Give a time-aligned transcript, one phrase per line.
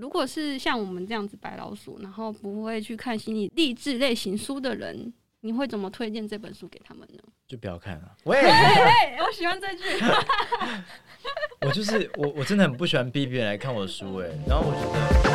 [0.00, 7.22] 如果是像我们这样子白老鼠，然后不会去看心理励志类型书的人，你会怎么推荐这本书给他们呢？
[7.46, 8.16] 就不要看了。
[8.24, 9.82] 喂，我喜欢这句。
[11.60, 15.29] 我就是我，我真的很不喜欢逼别人来看我的书，哎，然后我觉得。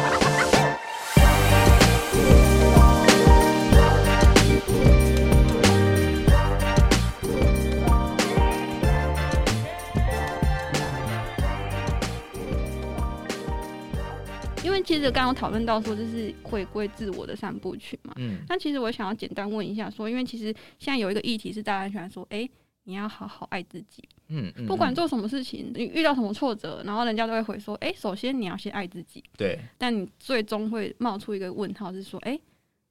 [14.85, 18.13] 其实刚刚讨论到说，这是回归自我的三部曲嘛。
[18.17, 18.37] 嗯。
[18.47, 22.47] 那其实我想要简单问一下，说，因为其实现在有一个议题是大家喜欢说，哎，
[22.83, 24.07] 你要好好爱自己。
[24.27, 24.65] 嗯嗯。
[24.65, 29.23] 不管做什么事情，你遇到什么挫折，然后人家都会回说，哎，首先你要先爱自己。
[29.35, 29.59] 对。
[29.77, 32.39] 但你最终会冒出一个问号，是说，哎，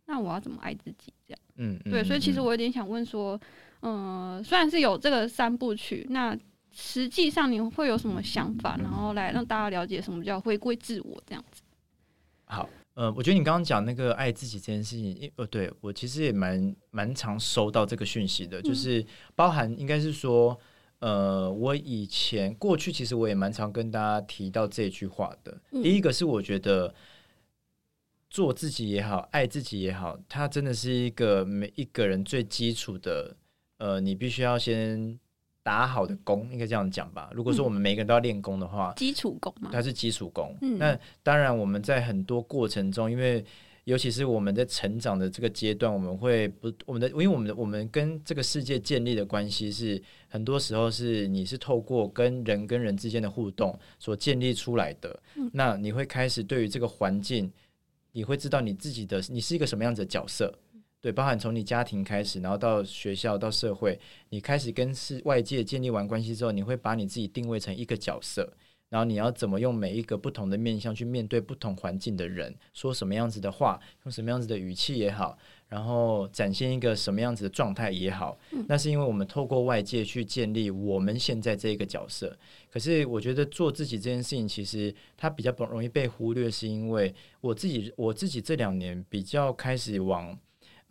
[0.06, 1.12] 那我要怎么爱自己？
[1.26, 1.40] 这样。
[1.56, 1.78] 嗯。
[1.84, 3.40] 对，所以其实我有点想问说，
[3.82, 6.36] 嗯、呃，虽然是有这个三部曲，那
[6.76, 11.53] 实际上你会有什么想法，然后来让大家了解什么叫回归自我这样子？
[12.54, 20.56] 好，呃，我觉得你刚刚讲那个爱自己这件事情，呃，对我其实也蛮蛮常收到这个讯息的，就是包含应该是说，
[21.00, 25.60] 呃，我以前过去其实我也蛮常跟大家提到这句话的。
[25.82, 26.94] 第一个是我觉得
[28.30, 33.36] 做自己也好，爱自己也好，它真的是一个每一个人最基础的，
[33.78, 35.18] 呃，你必须要先。
[35.64, 37.30] 打好的功，应该这样讲吧。
[37.32, 40.54] 如果说我们每个人都要练功的话，基础功嘛，它是基础功。
[40.60, 43.42] 嗯，那当然我们在很多过程中，因为
[43.84, 55.18] 尤其是我们在成长的这个阶段，我们会不我们的，因为我们的我们跟这个世界建立的关系是很多时候是你是透过跟人跟人之间的互动所建立出来的。
[55.36, 57.50] 嗯，那你会开始对于这个环境，
[58.12, 60.54] 你会知道你自己的你是一个什么样子的角色。
[61.04, 68.50] 对，包含从你家庭开始，然后到学校，到社会，你开始跟世外界建立完关系之后，你会把你自己定位成一个角色，
[68.88, 75.36] 然后你要怎么用每一个不同的面向去面对不同环境的人，说什么样子的话，用什么样子的语气也好，
[75.68, 82.34] 然后展现一个什么样子的状态也好，那是因为我们透过外界去建立我们现在这一个角色。
[82.72, 90.34] 可是我觉得做自己这件事情，其实它比较不容易被忽略，是因为我自己我自己这两年比较开始往。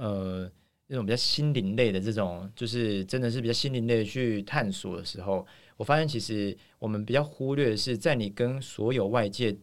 [0.04, 0.52] 呃，
[0.88, 5.48] 那种比较心灵类的这种，就是真的是比较心灵类的去探索的时候，
[5.78, 9.56] 我发现其实我们比较忽略的是，在你跟所有外界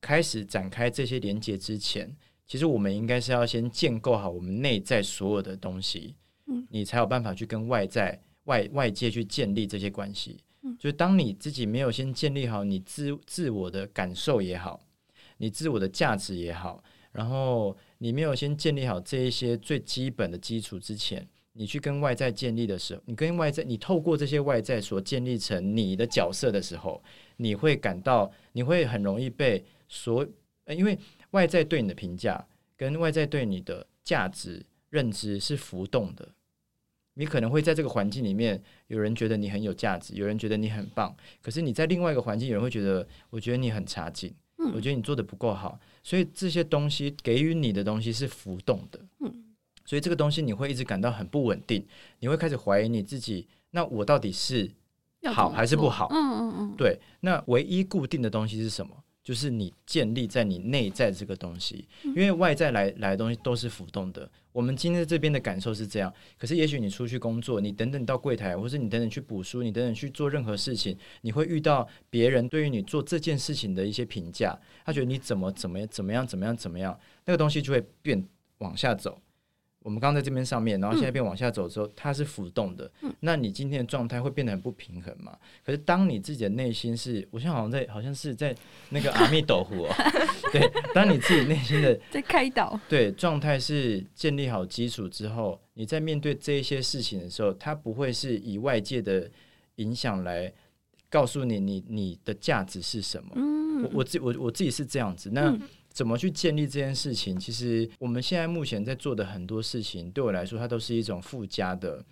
[0.00, 2.10] 开始展开这些连接之前，
[2.46, 6.16] 其实我们应该是要先建构好我们内在所有的东西，
[6.46, 10.38] 嗯，你才有办法去跟外在外外界去建立这些关系。
[10.62, 14.80] 嗯，就是当你自己没有先建立好你自自我的感受也好，
[15.36, 16.82] 你自我的价值也好，
[17.12, 17.76] 然后。
[18.04, 27.02] 你没有先建立好这一些最基本的基础之前，你去跟外在建立的时候，你跟外在，你透过这些外在所建立成你的角色的时候，
[27.38, 30.22] 你会感到，你会很容易被所，
[30.66, 30.98] 因为
[31.30, 36.28] 外在对你的评价跟外在对你的价值认知是浮动的，
[37.14, 44.30] 你可能会在这个环境里面，有人觉得你很有价值，有人觉得你很棒，可是你在另外一个环境，有人会觉得，我觉得你很差劲，
[44.74, 45.80] 我觉得你做的不够好。
[46.04, 49.34] 所以这些东西给予你的东西是浮动的，嗯，
[49.86, 51.84] 所以这个东西你会一直感到很不稳定，
[52.20, 54.70] 你会开始怀疑你自己，那我到底是
[55.32, 56.08] 好还是不好？
[56.10, 58.94] 嗯嗯嗯，对，那唯一固定的东西是什么？
[59.24, 64.30] 就是你建立在你内在这个东西，因为外在来来的东西都是浮动的。
[64.52, 78.24] 我们今天这边的感受是这样，可是也许你出去工作，你等等到柜台，或是你等等去补书，你等等去做任何事情，你会遇到别人对于你做这件事情的一些评价，他觉得你怎么怎么怎么样怎么样怎么样，那个东西就会变
[78.58, 79.20] 往下走。
[79.84, 82.90] 我们刚刚在这边上面，然后现在变往下走之后，它是浮动的。
[83.20, 85.36] 那你今天的状态会变得很不平衡嘛？
[85.62, 88.56] 可是当你自己的内心是，我现在好像在，好像是在
[88.88, 89.94] 那个阿弥陀佛哦。
[90.50, 99.30] 对，当你自己内心的 在开导，对状态是建立好基础之后，你在面对这一些事情的时候，它不会是以外界的
[99.74, 100.50] 影响来
[101.10, 103.32] 告诉你，你你的价值是什么？
[103.34, 105.28] 嗯，我我自我我自己是这样子。
[105.30, 105.54] 那。
[105.94, 107.38] 怎么去建立这件事情？
[107.38, 112.04] 其实我们现在目前在做的很多事情，对我来说，它都是一种附加的、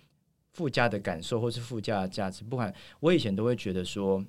[0.53, 2.45] 附加的感受，或是附加的价值。
[2.45, 4.23] 不管我以前都会觉得说，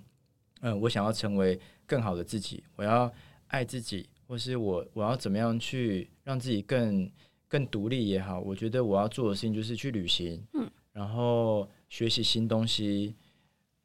[0.63, 1.57] 嗯，我想要成为
[1.87, 3.09] 更好的自己，我要
[3.47, 7.09] 爱自己，或是我我要怎么样去让自己更
[7.47, 8.41] 更独立也好。
[8.41, 13.15] 我觉得我要做的事情就是去旅行，嗯，然后学习新东西，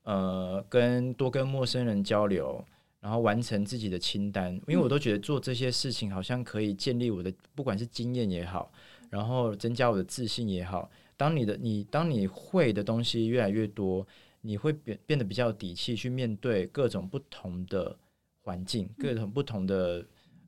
[0.01, 2.65] 呃，跟多跟陌生人交流。
[3.01, 8.71] 然后完成自己的清单，因为我都觉得做这些事情好像可以建立我的，不管是经验也好，
[9.09, 10.89] 然后增加我的自信也好。
[11.15, 14.05] 当你的你当你会的东西越来越多，
[14.41, 17.97] 你会变变得比较有底气去面对各种不同的
[18.41, 20.05] 环境，各种不同的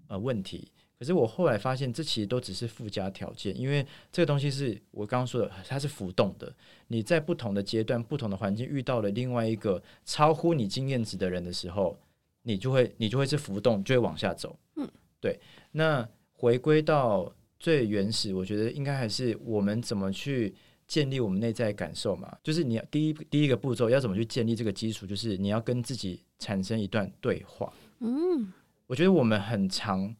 [0.07, 0.67] 呃问题。
[0.97, 6.53] 可是我后来发现，这其实都只是附加条件，因为这个东西是我刚刚说的，它是浮动的。
[6.87, 11.97] 你在不同的阶段、不同的环境遇到了另外一个超乎你经验值的人的时候，
[12.43, 14.57] 你就会你就会是浮动，就会往下走。
[14.75, 14.89] 嗯，
[15.19, 15.39] 对。
[15.71, 20.53] 那回归到最原始，我觉得应该还是我们怎么去
[20.87, 22.37] 建立我们内在感受嘛？
[22.43, 27.71] 就是你第一第一个步骤要怎么去建立这个基础，就是你要跟自己产生一段对话。
[27.99, 28.51] 嗯，
[28.87, 30.15] 我觉得我们很常。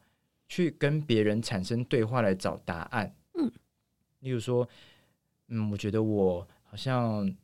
[0.48, 3.16] 去跟别人产生对话来找答案。
[3.38, 3.50] 嗯，
[4.20, 4.68] 例如说，
[5.48, 7.34] 嗯，我觉得我好像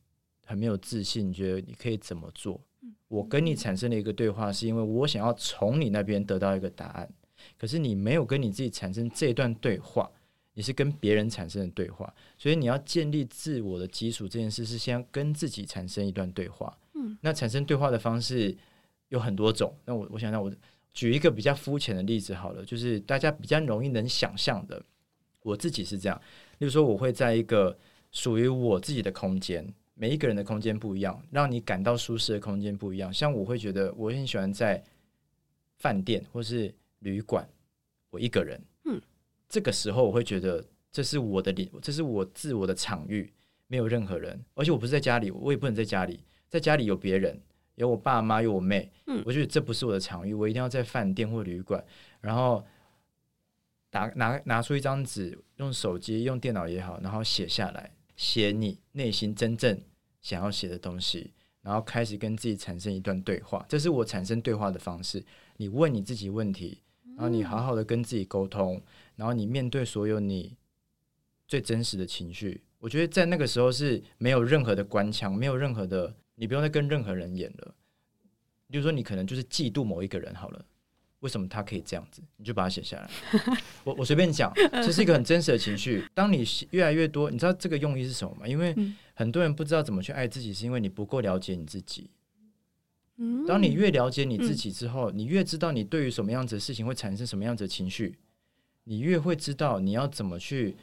[0.45, 2.61] 很没有自信，你觉得你可以怎么做？
[3.09, 7.09] 我跟你产生了一个对话，是因为我想要从你那边得到一个答案。
[7.57, 10.11] 可是你没有跟你自己产生这段对话，
[10.55, 12.13] 你是跟别人产生的对话。
[12.37, 16.77] 所以你要建立自我的基础，这件事是先跟自己产生一段对话。
[16.95, 18.57] 嗯，那产生对话的方式
[19.09, 19.75] 有很多种。
[19.85, 20.53] 那我我想想我。
[20.91, 24.83] 举一个比较肤浅的例子好了，就是大家比较容易能想象的，
[25.43, 26.21] 我自己是这样。
[26.59, 27.79] 例如说，我会在一个
[28.11, 29.65] 属于我自己的空间，
[30.01, 33.13] 每一个人的空间不一样，让你感到舒适的空间不一样。
[33.13, 34.83] 像我会觉得我很喜欢在
[35.79, 37.47] 饭店或是旅馆，
[38.11, 39.03] 我一个人，嗯，
[39.49, 43.33] 这个时候我会觉得这是我的领，这是我自我的场域，
[43.67, 47.39] 没有任何人，而且我不是在家里，我也不能在家里，在家里有别人。
[47.75, 51.85] 有我爸妈，有我妹，嗯，我觉得这不是我的场域，我一定要在饭店或旅馆，
[52.21, 52.65] 然后
[53.93, 57.89] 拿拿拿出一张纸，用手机、用电脑也好，然后写下来，
[58.19, 59.81] 写你内心真正
[60.21, 61.33] 想要写的东西，
[61.63, 65.25] 然后开始跟自己产生一段对话，这是我产生对话的方式。
[65.57, 66.83] 你问你自己问题，
[67.17, 68.83] 然后你好好的跟自己沟通，
[69.17, 70.57] 然后你面对所有你
[71.47, 72.61] 最真实的情绪。
[72.81, 76.15] 我觉得在那个时候是没有任何的官腔，没有任何的。
[76.35, 77.75] 你不用再跟任何人演了，
[78.69, 80.65] 比如说你可能就是嫉妒某一个人好了，
[81.21, 82.23] 为什么他可以这样子？
[82.37, 83.11] 你就把它写下来。
[83.85, 86.05] 我我随便讲，这是一个很真实的情绪。
[86.15, 88.47] 当你越来越多，你知道这个用意是什么吗？
[88.47, 88.75] 因为
[89.15, 92.11] 很多人不知道怎么去爱自己，是因为你不够了解你自己。
[93.49, 98.17] 当你越了解你自己之后，你越知道你对于什么样子的事情会产生什么样子的情绪，
[98.85, 100.77] 你越会知道你要怎么去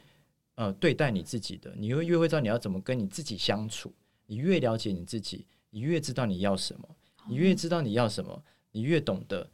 [0.56, 3.94] 呃对待你自己的，你会越会知道你要怎么跟你自己相处。
[4.26, 6.90] 你越了解你自己，你越知道你要什么。
[7.30, 9.50] 你越知道你要什么，你越懂得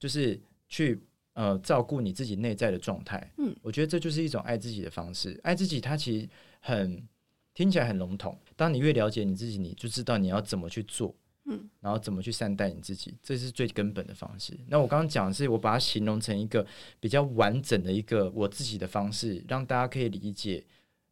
[0.00, 1.00] 就是去
[1.34, 3.32] 呃照顾你自己内在的状态。
[3.38, 5.38] 嗯，我觉得这就是一种爱自己的方式。
[5.44, 7.06] 爱自己，它其实很
[7.54, 8.36] 听起来很笼统。
[8.56, 11.14] 当你越了解你自己，你就知道你要怎么去做。
[11.44, 14.58] 嗯，然后怎么去善待你自己，这是最根本的方式。
[14.66, 16.66] 那我刚刚讲的是，我把它形容成一个
[16.98, 20.64] 比较完整的一个我自己的方式，让大家可以理解。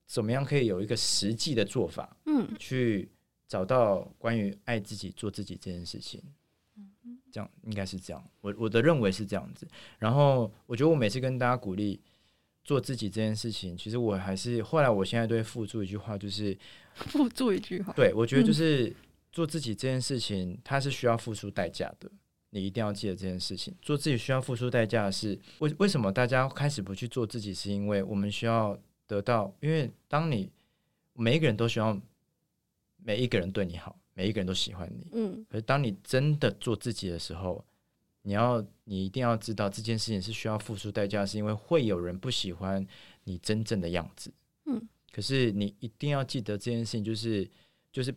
[0.06, 3.10] 怎么样可以有一个实际的做法，嗯，去
[3.46, 6.32] 找到关于爱自己、做自己这件事情，嗯，
[7.30, 8.24] 这样应该是这样。
[8.40, 9.66] 我我的认为是这样子。
[9.98, 12.00] 然后我觉得我每次跟大家鼓励
[12.64, 16.56] 做自己这件事情，其实我还是后来我现在都会附注一句话，就是
[16.94, 17.92] 附注一句话。
[17.94, 18.94] 对，我觉得就是
[19.32, 22.10] 做自己这件事情，它是需要付出代价的。
[22.50, 23.74] 你一定要记得这件事情。
[23.82, 27.52] 做自己需要付出代价的是为为什么大家开始不去做自己？
[27.54, 28.78] 是因为我们需要。
[29.08, 30.52] 得到，因为当你
[31.14, 31.98] 每一个人都希望
[32.98, 37.64] 每一个人对你好，每一个人都喜欢你，嗯，可是当你真的做自己的时候，
[38.22, 42.84] 你要你一定要知道这件事情是需要付出代价，是因为会有人不喜欢
[43.22, 44.32] 你真正的样子，
[44.66, 44.82] 嗯，
[45.12, 47.48] 可是你一定要记得这件事情，就是
[47.92, 48.12] 就是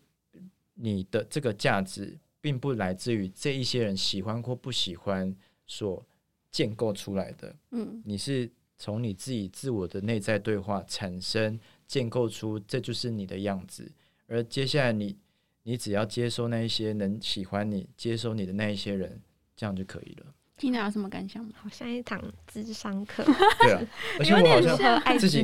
[0.74, 5.36] 你的这个价值并不来自于这一些人喜欢或不喜欢
[5.67, 6.03] 所
[6.50, 8.51] 建构出来的，嗯，你是。
[8.84, 13.91] 从你自己自我的内在对话产生，建构出这就是你的样子，
[14.25, 15.15] 而接下来你
[15.63, 19.22] 你只要接收那一些能喜欢你、接收你的那一些人，
[19.56, 20.25] 这样就可以了。
[20.58, 21.51] 听到有什么感想吗？
[21.56, 23.24] 好像一堂智商课。
[23.62, 23.82] 对啊，
[24.20, 25.44] 而且我好像自己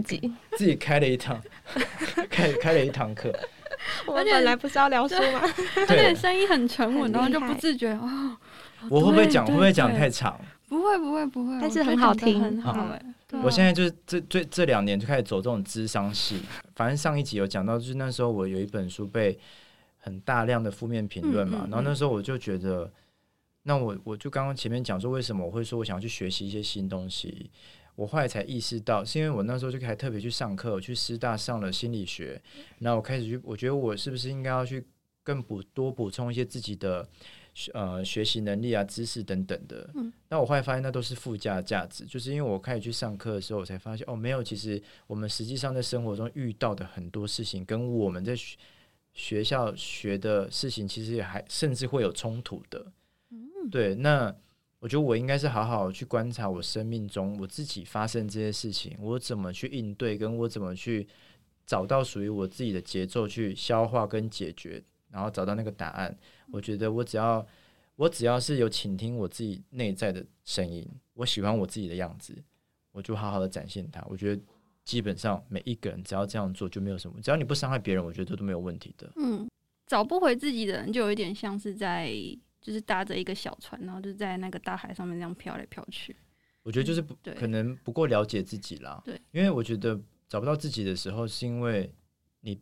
[0.52, 1.42] 自己开了一堂，
[2.30, 3.34] 开开了一堂课。
[4.06, 5.42] 我们本来不是要聊书吗？
[5.88, 8.38] 而且声音很沉稳，然后就不自觉哦。
[8.90, 9.46] 我会不会讲？
[9.46, 10.40] 会不会讲太长？
[10.68, 11.58] 不会，不会，不会。
[11.62, 13.02] 但是很好听，很好哎。
[13.44, 16.42] 我现在就是这这这两年就开始走这种智商系，
[16.76, 19.38] 反正上一集有讲到，就是那时候我有一本书被
[20.08, 22.90] 很大量的负面评论嘛，然后那时候我就觉得，
[23.64, 27.52] 那我我就刚刚前面讲说，为什么我会说我想要去学习一些新东西，
[27.96, 32.42] 我后来才意识到，是因为我那时候就还特别去上课，我去师大上了心理学，
[32.80, 34.84] 然后我开始去，我觉得我是不是应该要去
[35.24, 37.08] 更补多补充一些自己的。
[37.74, 39.90] 呃，学习能力啊，知识等等的。
[39.96, 48.36] 嗯，那我后来发现那都是附加价值，就是因为我开始去上课的时候，我才发现哦，没有，其实我们实际上在生活中遇到的很多事情，跟我们在
[49.18, 52.86] 学学校学的事情，其实也还甚至会有冲突的。
[53.32, 53.96] 嗯，对。
[53.96, 54.34] 那
[54.80, 61.06] 我觉得我应该是好好去观察我生命中我自己发生这些事情，我怎么去应对，跟我怎么去
[61.66, 66.16] 找到属于我自己的节奏去消化跟解决，然后找到那个答案。
[66.52, 67.46] 我觉得我只要
[67.96, 72.34] 我只要是有倾听我自己内在的声音，我喜欢我自己的样子，
[72.92, 74.06] 我就好好的展现它。
[74.08, 74.42] 我觉得
[74.88, 79.12] 基本上每一个人只要这样做就没有什么，只要你不伤害别人，我觉得都没有问题的。
[79.18, 79.48] 嗯，
[79.86, 82.12] 找不回自己的人就有一点像是在。
[82.60, 86.14] 就是搭着一个小船，然后就在那个大海上面这样飘来飘去。
[86.64, 89.02] 我觉得就是不可能不够了解自己啦。
[89.06, 91.90] 对，因为我觉得找不到自己的时候，是因为
[92.42, 92.60] 你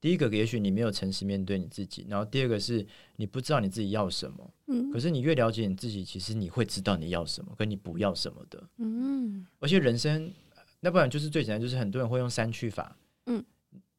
[0.00, 4.50] 第一个也许你没有诚实面对你自己，然后第二个是你不知道你自己要什么。
[4.66, 4.90] 嗯。
[4.90, 8.68] 可是你越了解你自己，其实你会知道你要什么，跟你不要什么的。
[8.78, 9.46] 嗯。
[9.60, 10.32] 而且人生，
[10.84, 12.94] 那不然就是最简单，就是很多人会用删去法。
[13.24, 13.42] 嗯。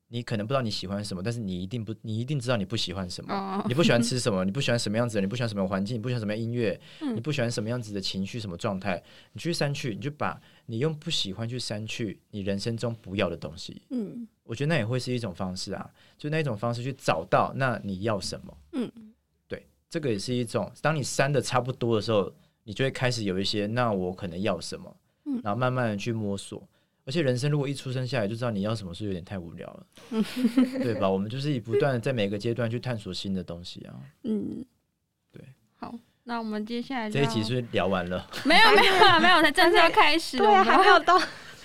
[0.08, 3.34] 你可能不知道你喜欢什么，但是你一定不，你一定知道你不喜欢什么。
[3.58, 3.68] Oh.
[3.68, 4.46] 你不喜欢吃什么？
[4.46, 5.22] 你不喜欢什么样子的？
[5.22, 5.98] 你不喜欢什么环境？
[5.98, 6.80] 你不喜欢什么音乐？
[7.02, 8.40] 嗯、你不喜欢什么样子的情绪？
[8.40, 9.02] 什么状态？
[9.34, 13.82] 你去删去，你就把你用不喜欢去删去你人生中不要的东西。
[13.90, 15.90] 嗯，我觉得那也会是一种方式啊，
[16.20, 18.58] 就那一种方式去找到那你要什么。
[18.74, 18.92] 嗯，
[19.48, 20.72] 对，这个也是一种。
[20.84, 22.32] 当你删的差不多的时候，
[22.64, 24.96] 你就会开始有一些，那我可能要什么？
[25.26, 26.66] 嗯，然后慢慢的去摸索。
[27.06, 29.86] 而且人生如果一出生下来就知道你要什么，是有点太无聊了，
[30.82, 31.08] 对吧？
[31.08, 33.94] 我们就是以不断的在每个阶段去探索新的东西啊。
[34.24, 34.66] 嗯，
[35.32, 35.44] 对。
[35.76, 35.94] 好，
[36.24, 38.28] 那我们接下来这一集是是聊完了？
[38.44, 40.38] 没有，没有，没有，才正式要开始。
[40.42, 41.16] 对啊，还没有到。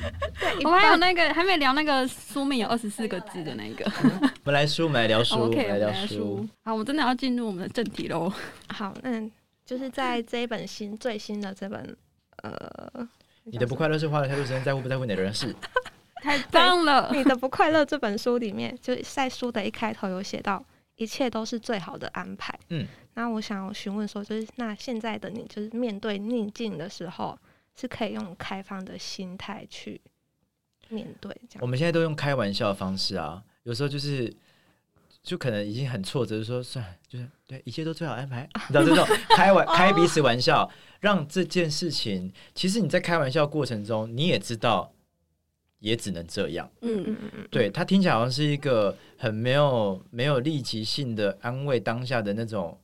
[0.65, 3.85] 我们还有那个还没聊那个书名有二十四个字的那个。
[4.45, 6.47] 我们来书，我们来聊书我们来聊书。
[6.65, 8.31] 好，我们真的要进入我们的正题喽。
[8.69, 9.31] 好，嗯，
[9.65, 11.97] 就是在这一本新最新的这本
[12.43, 13.09] 呃。
[13.45, 15.55] 你的不快乐是花了太多时间在乎不在乎哪个人事？
[16.23, 17.11] 太棒了！
[17.13, 20.63] 你的不快乐这本书里面，就在书的一开头有写到，
[20.97, 22.57] 一切都是最好的安排。
[22.69, 27.39] 嗯，那我想询问说，就是那现在的你，就是面对逆境的时候，
[27.75, 30.01] 是可以用开放的心态去
[30.89, 31.63] 面对这样？
[31.63, 34.33] 我们现在都用开玩笑的方式啊，有时候就是。
[35.23, 40.69] 就可能已经很挫折，就说算了，就是对，一切都最好安排， 你知道这种开玩开彼此玩笑，
[41.01, 44.93] 让这件事情，其实你在开玩笑过程中，你也知道，
[45.79, 46.71] 也只能这样。
[46.81, 52.79] 嗯嗯嗯，对，他听起来好像是一个很没有没有立即性的安慰当下的那种，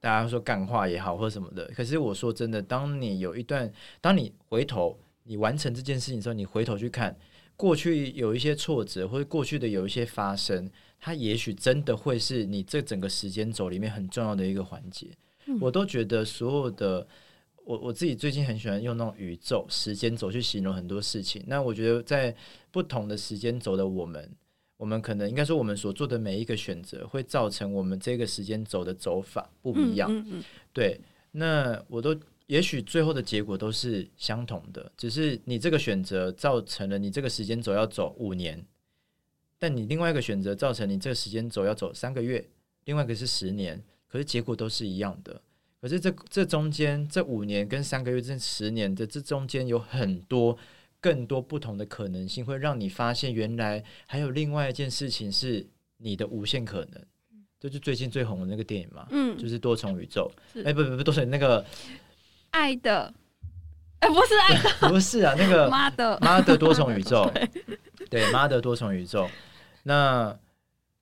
[0.00, 1.64] 大家说干话也好或什么的。
[1.76, 7.16] 可是我说真的，当你有一段，当你回头，你完成这件事情之后，你回头去看
[7.56, 10.70] 过去有一些挫折，或者过去的有一些发生。
[10.98, 15.06] 它也许真的会是你这整个时间轴里面很重要的一个环节。
[15.44, 17.06] 嗯、我都觉得所有的
[17.64, 21.44] 我我自己最近很喜欢用那种宇宙时间轴去形容很多事情。
[21.46, 22.34] 那我觉得在
[22.70, 24.28] 不同的时间轴的我们，
[24.78, 30.10] 我们可能应该说我们所做的每一个选择，会造成我们这个时间轴的走法不一样。
[30.10, 30.98] 嗯嗯嗯、对，
[31.32, 38.64] 那我都也许最后的结果都是相同的，只是你这个选择造成了你这个时间轴要走五年。
[39.58, 42.46] 但你另外一个选择造成你这个时间轴要走三个月，
[42.84, 45.40] 另外一个是十年，可是结果都是一样的。
[45.80, 50.56] 可是这这中间这五年跟三个月这十年的这中间有很多
[51.00, 57.02] 更多不同的可能性，会让你发现原来还有另外一件事情是你的无限可能。
[57.58, 60.30] 就是最近最红的那个电影嘛，嗯，就是多重宇宙。
[60.56, 61.64] 哎、欸，不不不，多重那个
[62.56, 63.12] 爱的，
[64.00, 66.18] 哎、欸，不是爱的， 不是啊，那个妈的。
[66.22, 67.30] 妈的多重宇宙，
[68.08, 69.28] 对，妈的多重宇宙。
[69.82, 70.34] 那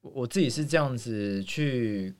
[0.01, 2.13] 我自己是这样子去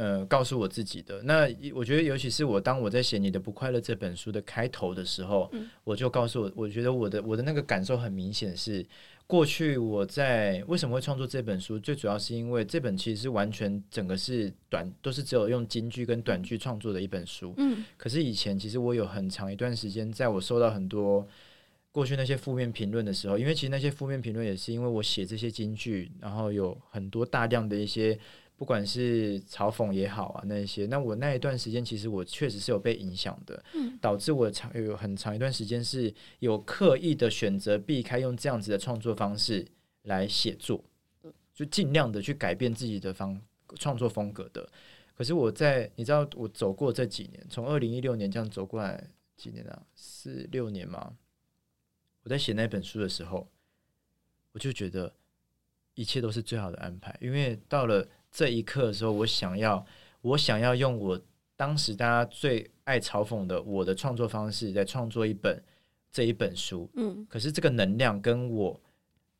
[0.00, 1.20] 呃告诉我自己的。
[1.22, 1.42] 那
[1.74, 8.86] 我觉得，尤其是我当我在写《你的不快乐》这本书的开头的时候，嗯、我就告诉我，我觉得我的我的那个感受很明显是，
[9.26, 17.52] 过去我在为什么会创作这本书，最主要是因为这本其实是完全整个是短，都是只有用京剧跟短剧创作的一本书。
[17.58, 21.28] 嗯，可是以前其实我有很长一段时间，在我收到很多。
[21.92, 28.16] 过去那些负面评论的时候，因为其实那些负面评论也是因为我写这些京剧，然后有很多大量的一些，
[28.60, 39.66] 不管是嘲讽也好啊，那些，那我那一段时间其实我确实是有被影响的，嗯，导致我长有很长一段时间是有刻意的选择避开用这样子的创作方式
[40.02, 40.84] 来写作，
[41.54, 43.40] 就尽量的去改变自己的方
[43.76, 44.68] 创作风格的。
[45.14, 49.02] 可是我在你知道我走过这几年，从二零一六年这样走过来
[49.38, 51.16] 几年啊，四六年嘛。
[52.24, 53.48] 我在写那本书的时候，
[54.52, 55.14] 我就觉得
[55.94, 57.16] 一切都是最好的安排。
[57.22, 59.84] 因为到了这一刻的时候，我想要，
[60.22, 61.20] 我想要用我
[61.56, 65.62] 当时大家最爱嘲讽的我的创作方式，来创作一本
[66.12, 66.88] 这一本书。
[66.94, 68.80] 嗯，可是这个能量跟我，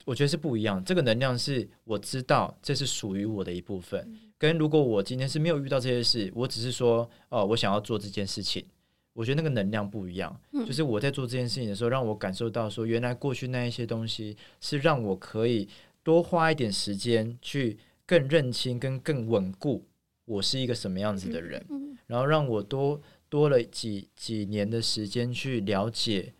[0.05, 0.83] 我觉得是不一样。
[0.85, 8.65] 这个能量是我知道这是属于我的一部分，跟如果我今天是没有遇到这些事，我只是说哦，我想要做这件事情。
[9.13, 10.41] 我觉得那个能量不一样。
[10.53, 15.69] 嗯、就是我在做这件事情的时候，让我感受到说，原来过去那一些东西是让我可以
[16.05, 17.77] 多花一点时间去
[18.11, 19.87] 更认清跟更稳固
[20.25, 26.35] 我是一个什么样子的人，嗯嗯、然后让我多多了几几年的时间去了解，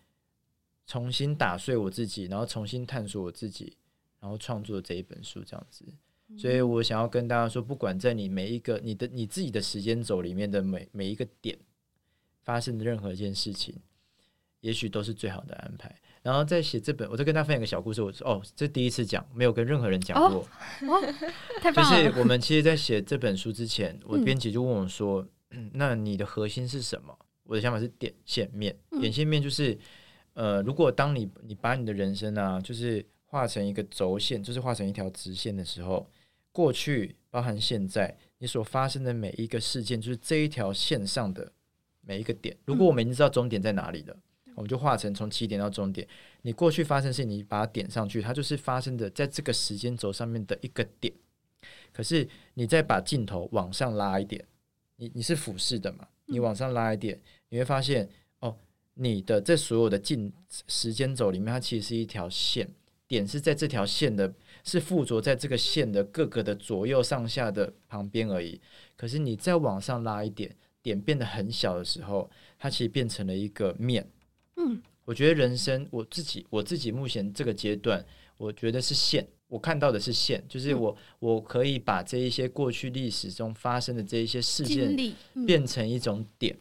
[0.85, 3.77] 重新打碎我自己，然后重新探索我自己，
[4.19, 5.85] 然后创作这一本书这样子。
[6.37, 11.57] 所以我想要跟大家说，不管在你每一个你的你自己的时间轴里面的每每一个点
[12.43, 13.77] 发生的任何一件事情，
[14.61, 15.95] 也许都是最好的安排。
[16.23, 18.03] 然后在写这本，我再跟大家分享一个小故事。
[18.03, 20.41] 我说哦，这第一次讲，没有跟任何人讲过。
[20.41, 20.47] 哦
[20.89, 21.15] 哦、
[21.63, 22.05] 太棒了！
[22.05, 28.77] 就是我们其实，在写这本书之前， 我编辑就问我说：“嗯、 那你的核心是什么？”我的想法是点线面。
[29.01, 29.79] 点线面就是，
[30.35, 36.09] 呃，如果当你你把你的人生啊，就是画成一个轴线，就是画成一条直线的时候。
[36.53, 41.53] 过去包含现在，你所发生的每一个事件，就是这一条线上的
[42.01, 42.57] 每一个点。
[42.65, 44.23] 如果我们已经知道终点在哪里了，嗯、
[44.55, 46.07] 我们就画成从起点到终点。
[46.43, 51.13] 你过去发生的事情，你把它点上去，它就是发生的在这个时间轴上面的一个点。
[51.93, 54.45] 可是你再把镜头往上拉一点，
[54.97, 56.07] 你你是俯视的嘛？
[56.27, 58.57] 你往上拉一点，你会发现哦，
[58.95, 60.33] 你的这所有的进
[60.69, 62.69] 时间轴里面，它其实是一条线。
[63.09, 68.61] 点是在这条线的，是附着在这个线的各个的左右上下的旁边而已。
[68.97, 74.07] 可是你再往上拉一点，点变得很小的时候，它其实变成了一个面。
[74.61, 78.05] 嗯，我觉得人生，我自己我自己目前这个阶段，
[78.37, 84.95] 我觉得是线，我看到的是线，就是我我可以把这一些过去历史中发生的这一些事件
[85.47, 86.55] 变成一种点，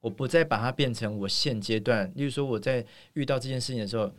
[0.00, 4.12] 我不再把它变成我现阶段，例如说我在遇到这件事情的时候。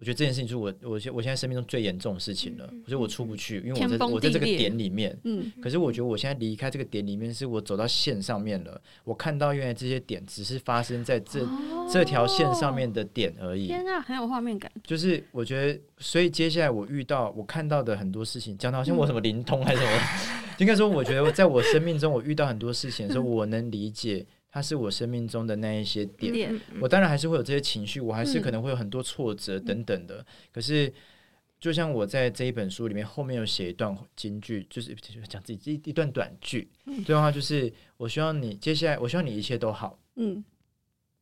[0.00, 2.64] 我觉得这件事情是我我现我现在生命中最严重的事情了。
[2.84, 5.18] 我觉得我出不去，因为我在我在这个点里面。
[5.24, 5.50] 嗯。
[5.60, 8.80] 可是我觉得我现在离开这个点里面，是我走到线上面了。
[9.02, 13.66] 我看到原来这些点只是发生在这、哦、这条线上面的点而已。
[13.66, 14.70] 天啊，很有画面感。
[14.84, 24.24] 就是我觉得，所以接下来我遇到我看到的很多事情，讲到好像我什么灵通还是什么，嗯、 应该说，我觉得在我生命中我遇到很多事情的时候， 我能理解。
[24.50, 30.24] 它是我生命中的那一些点，我当然还是会有这些情绪，我还是可能会有很多挫折等等的。
[30.50, 30.92] 可是，
[31.60, 34.94] 就像我在这一本书里面后面有写一段金句，就是
[35.28, 36.68] 讲自己一一段短句。
[36.98, 39.98] 这段话就是：我希望你接下来，我希望你一切都好。
[40.16, 40.42] 嗯，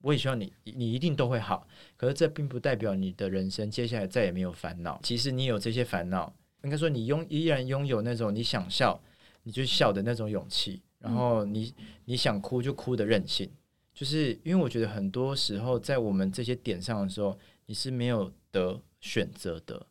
[0.03, 1.67] 我也希望你，你一定都会好。
[1.97, 5.01] 可是这并不代表你的人生接下来再也没有烦恼。
[5.03, 9.03] 其实你有这些烦恼，应该说你拥依然拥有那种你想笑
[9.43, 10.81] 你就笑的那种勇气。
[11.07, 11.73] 然后你
[12.05, 13.49] 你想哭就哭的任性，
[13.95, 19.87] 就是因为我觉得很多时候在我们这些点上的时候，你是没有得选择的。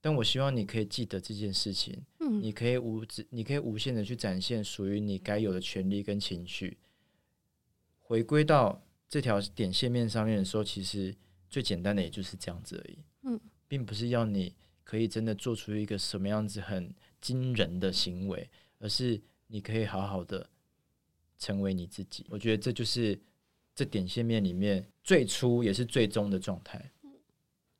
[0.00, 6.76] 但我希望你可以记得这件事情，嗯，你可以无你可以无限的去展现属于你该有的权利跟情绪。
[8.00, 11.14] 回归到这条点线面上面的时候，其实
[11.48, 14.52] 最简单的也就是这样子而已，嗯，并不是要你
[14.82, 18.50] 可以真的做出一个什么样子很惊人的行为，
[18.80, 19.20] 而是。
[19.52, 20.48] 你可以好好的
[21.38, 23.18] 成为你自己，我觉得这就是
[23.74, 26.90] 这点线面里面最初也是最终的状态。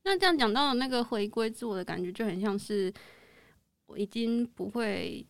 [0.03, 2.93] 那这样讲到那个回归自我的感觉，就很像是
[3.87, 5.25] 我已经不会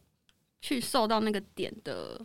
[0.61, 2.21] 去受到那个点的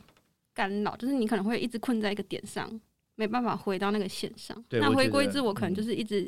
[0.52, 2.82] 干扰，就是你可能会一直困在一个点上，
[3.14, 4.66] 没办法回到那个线上。
[4.72, 6.28] 那回归自我可能就是一直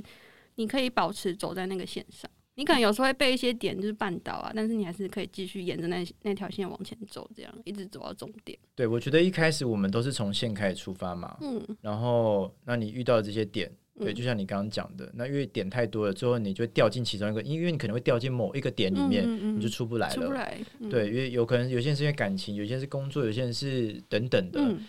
[0.56, 2.30] 你可以保持走在那个线上。
[2.60, 8.60] 你可能有时候会被一些点就是绊倒啊，但是你还是可以继续沿着那那条线往前走，这样一直走到终点。
[8.76, 20.16] 对，我觉得一开始我们都是从线开始出发嘛，嗯，然后那你遇到的这些点，对，就像你刚刚讲的，那因为点太多了，最后你就会掉进其中一个，因为你可能会掉进某一个点里面，嗯嗯嗯，你就出不来了。
[20.16, 24.60] 出不来，嗯、对，因为有可能有些人是因为感情，有些人是工作，有些人是等等的。
[24.60, 24.86] 嗯、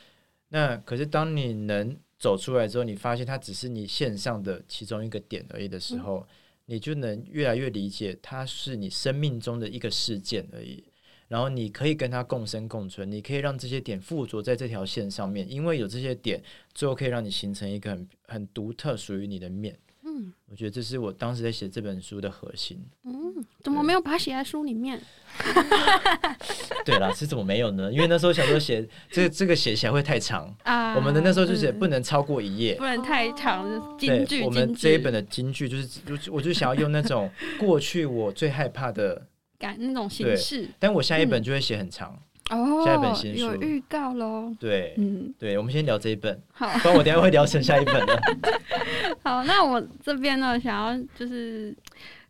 [0.49, 6.27] 那可是当你能走出来之后，你发现它只是你线上的其中一个点而已的时候。
[6.71, 10.85] 你就能越来越理解，它是你生命中的一个事件而已。
[11.27, 16.41] 然后你可以跟它共生共存，你可以让这些点附着在这条线上面，因为有这些点，
[16.73, 19.77] 最后可以让你形成一个很很独特属于你的面。
[20.11, 22.85] 嗯，我觉得这是我当时在写这本书的核心。
[23.05, 23.15] 嗯，
[23.63, 25.01] 怎么没有把它写在书里面？
[26.85, 27.93] 对啦，是怎么没有呢？
[27.93, 30.95] 因为那时候想说写这个这个写起来会太长 啊。
[30.97, 33.97] 我们的那时候就写不能超过一页，不能太长。
[33.97, 39.25] 金句，我们这一本的金句就是，就我就想要用那种过去我最害怕的
[39.59, 40.69] 感那种形式。
[40.79, 42.21] 但我下一本就会写很长。
[42.51, 44.55] 哦，下一本新书有预告喽。
[44.61, 48.23] 对，嗯，对，我们先聊这一本，好，不然我等下会聊成下一本的。
[49.25, 51.75] 好，那我这边呢，想要就是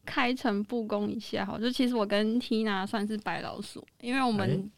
[0.04, 4.70] 开诚布公一下，哈，就其实我跟 Tina 算是白老鼠，因为我们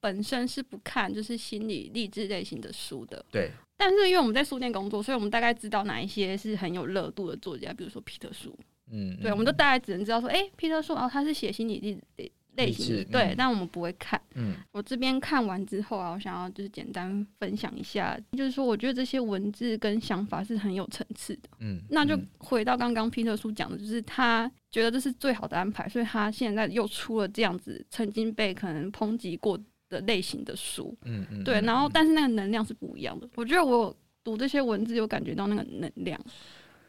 [0.00, 3.50] 本身是不看就是心理励志类型的书的，对。
[3.76, 8.56] 但是因为我们在书店工作，所以我们大概知道哪一些是很有热度的作家，比如说皮特书。
[8.92, 11.80] 嗯，对，我们都大概只能知道说，哎、欸，皮特书哦，他是写心理
[12.16, 14.20] 类类型的，对、嗯，但我们不会看。
[14.34, 21.48] 嗯，我这边看完之后啊，我想要就是简单分享一下，就是说，我觉得这些文字跟想法是很有层次的。
[21.60, 30.96] 嗯，那就回到刚刚皮特叔讲的，就是他觉得这是最好的安排，所以他现在又出了这样子曾经被可能抨击过的类型的书。
[31.04, 33.28] 嗯嗯，对，然后但是那个能量是不一样的。
[33.34, 36.20] 我觉得我读这些文字有感觉到那个能量，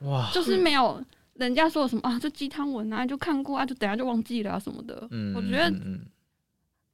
[0.01, 1.03] 哇，就是没有。
[1.35, 2.19] 人家说什么啊？
[2.19, 5.07] 这鸡汤文啊，就看过啊，就等下就忘记了啊什么的。
[5.11, 5.71] 嗯，我觉得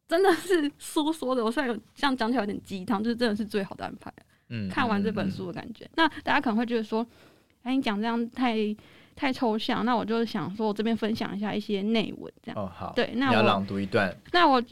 [0.08, 1.44] 真的是说说的。
[1.44, 4.12] 我虽然有这样讲起来有点鸡汤，就是真的是最好的安排。
[4.50, 5.86] 嗯，看完这本书的感觉。
[5.86, 7.06] 嗯、那大家可能会觉得说，
[7.64, 8.56] 哎，你讲这样太
[9.16, 9.86] 太抽象。
[9.86, 12.60] 那我就想说，我这边分享一下一些内文，这样。
[12.60, 12.94] 哦，好。
[12.96, 14.16] 对，那我要朗读一段。
[14.32, 14.64] 那我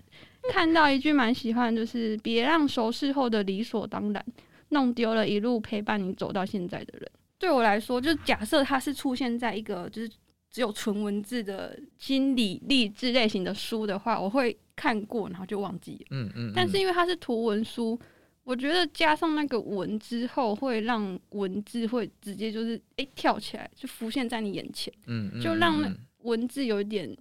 [0.51, 4.25] 看到一句蛮喜欢，就是别让熟识后的理所当然，
[4.69, 7.11] 弄丢了一路陪伴你走到现在的人。
[7.39, 10.09] 对我来说，就假设它是出现在一个就是
[10.49, 16.07] 只有纯文字的心理励志类型的书的话，我会看过，然后就忘记了。
[16.11, 16.51] 嗯嗯。
[16.55, 17.99] 但是因为它是图文书，
[18.43, 24.91] 我觉得加上那个文之后，会让文字会直接就是诶跳起来，就浮现在你眼前。
[25.05, 25.41] 嗯嗯。
[25.41, 27.15] 就让那文字有一点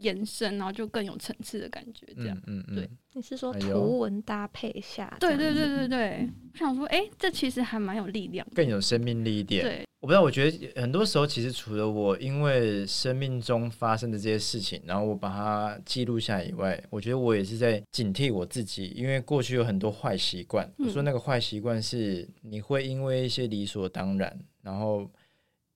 [0.00, 2.06] 延伸，然后就更有层次的感觉。
[2.16, 2.36] 这样。
[2.46, 2.76] 嗯嗯。
[2.76, 2.90] 对。
[3.12, 5.16] 你是说图文搭配下？
[5.18, 9.64] 对对对对对，我想说，哎、欸，这其实还蛮有力量，更有生命力一点。
[9.64, 20.72] 对，我不知道，我觉得很多时候，其实除了我因为生命中发生的这些事情，然后我把它记录下来以外，我觉得我也是在警惕我自己，因为过去有很多坏习惯。
[20.78, 25.10] 我说那个坏习惯是，你会因为一些理所当然，然后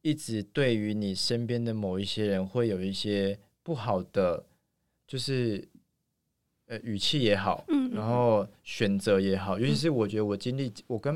[0.02, 4.44] 一直对于你身边的某一些人会有一些不好的，
[5.08, 5.68] 就是。
[6.66, 11.14] 呃，语气也好，嗯，然后选择也好，尤其是我觉得我经历，我跟，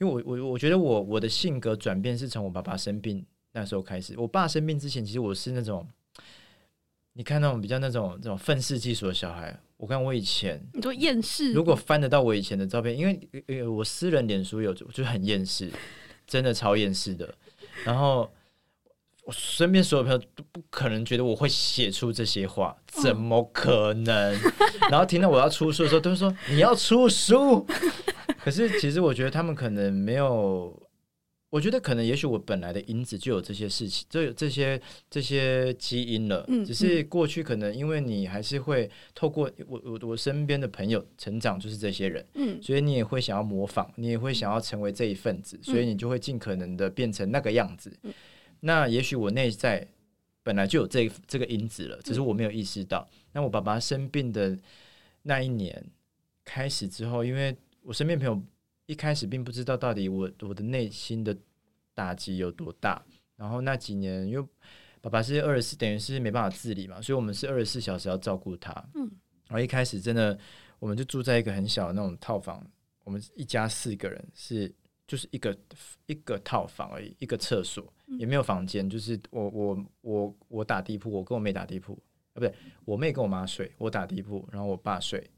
[0.00, 4.18] 因为我我我觉得我我的性格转变是从我爸爸生病那时候开始。
[4.18, 5.86] 我爸生病之前，其实我是那种，
[7.12, 9.56] 你看那种比较那种这种愤世嫉俗的小孩。
[9.76, 15.70] 我看我以前，你说厌世，如果翻得到我以前的照片，因为呃我私人脸书有就很厌世，
[16.26, 17.32] 真的超厌世的，
[17.84, 18.28] 然后。
[19.24, 24.38] 我身边所有朋友都不可能觉得我会写出这些话，怎么可能？
[24.90, 27.66] 然后听到我要出书的时候，都说你要出书。
[28.38, 30.74] 可是其实我觉得他们可能没有，
[31.50, 34.80] 我觉得可能也许我本来的因子就有这些事情，就有这些
[35.10, 36.44] 这些基因了。
[36.64, 47.92] 只是过去可能因为你还是会透过我我我身边的朋友成长，就是这些人，嗯所以你也会想要模仿，你也会想要成为这一份子，所以你就会尽可能的变成那个样子。
[48.60, 49.86] 那也许我内在
[50.42, 53.08] 本来就有这这个因子了，只是我没有意识到。
[53.32, 54.58] 那我爸爸生病的
[55.22, 55.84] 那一年
[56.44, 58.42] 开始之后，因为我身边朋友
[58.86, 61.36] 一开始并不知道到底我我的内心的
[61.94, 63.02] 打击有多大。
[63.36, 64.46] 然后那几年，因为
[65.00, 68.72] 爸爸是二十四，等于是没办法自理嘛，所以我们是二十四小时要照顾他。
[68.94, 69.10] 嗯，
[69.48, 70.38] 然后一开始真的，
[70.78, 72.66] 我们就住在一个很小的那种套房，
[73.04, 74.70] 我们一家四个人是。
[75.10, 75.58] 就是一个
[76.06, 78.88] 一个套房而已，一个厕所也没有房间。
[78.88, 82.00] 就是我我我我打地铺，我跟我妹打地铺
[82.32, 85.28] 啊，不对，我妹跟我妈睡，我打地铺，然后我爸睡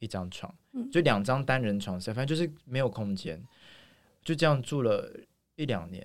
[0.00, 0.52] 一张床，
[0.90, 3.40] 就两张单人床，反正就是没有空间，
[4.24, 5.08] 就这样住了
[5.54, 6.04] 一两年。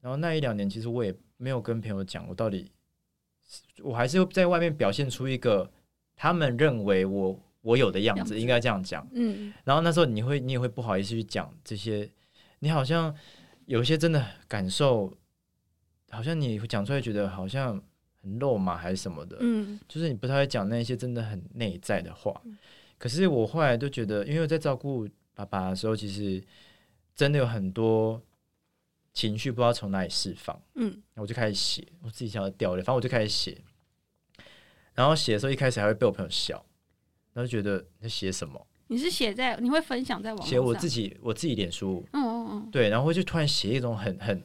[0.00, 2.72] 然后那一两年，其实我也没有跟朋友讲，我到底
[3.82, 5.70] 我还是在外面表现出一个
[6.16, 9.06] 他们认为我我有的样子，应该这样讲。
[9.12, 12.10] 嗯，然后那时候你会你也会不好意思去讲这些。
[12.62, 13.12] 你好像
[13.66, 15.12] 有一些真的感受，
[16.10, 17.82] 好像你讲出来觉得好像
[18.22, 22.40] 很肉麻还是什么的，嗯，就是你不太会讲那些真的很内在的话。
[22.98, 26.40] 可是我后来都觉得，因为我在照顾爸爸的时候，其实
[27.16, 28.22] 真的有很多
[29.12, 33.60] 情绪不知道从哪里释放，嗯，我就开始写，我自己想要掉泪，反正我就开始写。
[34.94, 36.64] 然后写的时候一开始还会被我朋友笑，
[37.32, 38.64] 然后就觉得你在写什么？
[38.88, 40.46] 你是写在你会分享在网上？
[40.46, 44.42] 写我自己我自己脸书，嗯嗯嗯，对，然后就突然写一种很很，